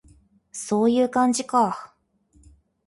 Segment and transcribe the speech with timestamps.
[0.51, 1.93] そういう感じか